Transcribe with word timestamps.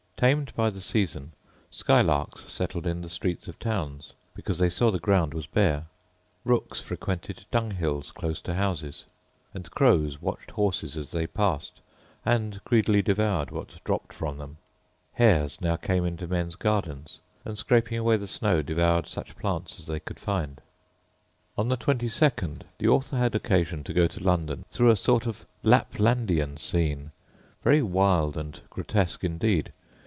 Tamed 0.21 0.53
by 0.55 0.69
the 0.69 0.81
season, 0.81 1.31
skylarks 1.71 2.47
settled 2.53 2.85
in 2.85 3.01
the 3.01 3.09
streets 3.09 3.47
of 3.47 3.57
towns, 3.57 4.13
because 4.35 4.59
they 4.59 4.69
saw 4.69 4.91
the 4.91 4.99
ground 4.99 5.33
was 5.33 5.47
bare; 5.47 5.87
rooks 6.45 6.79
frequented 6.79 7.45
dunghills 7.49 8.11
close 8.11 8.39
to 8.41 8.53
houses; 8.53 9.05
and 9.55 9.71
crows 9.71 10.21
watched 10.21 10.51
horses 10.51 10.95
as 10.95 11.09
they 11.09 11.25
passed, 11.25 11.81
and 12.23 12.63
greedily 12.65 13.01
devoured 13.01 13.49
what 13.49 13.83
dropped 13.83 14.13
from 14.13 14.37
them; 14.37 14.57
hares 15.13 15.59
now 15.59 15.75
came 15.75 16.05
into 16.05 16.27
men's 16.27 16.55
gardens, 16.55 17.17
and, 17.43 17.57
scraping 17.57 17.97
away 17.97 18.15
the 18.15 18.27
snow, 18.27 18.61
devoured 18.61 19.07
such 19.07 19.35
plants 19.37 19.79
as 19.79 19.87
they 19.87 19.99
could 19.99 20.19
find. 20.19 20.61
On 21.57 21.67
the 21.69 21.77
22nd 21.77 22.61
the 22.77 22.87
author 22.87 23.17
had 23.17 23.33
occasion 23.33 23.83
to 23.85 23.91
go 23.91 24.05
to 24.05 24.23
London 24.23 24.65
through 24.69 24.91
a 24.91 24.95
sort 24.95 25.25
of 25.25 25.47
Laplandian 25.63 26.59
scene, 26.59 27.11
very 27.63 27.81
wild 27.81 28.37
and 28.37 28.61
grotesque 28.69 29.23
indeed. 29.23 29.73